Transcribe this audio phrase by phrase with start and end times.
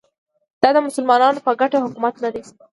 [0.61, 2.43] دا د مسلمانانو په ګټه حکومت نه دی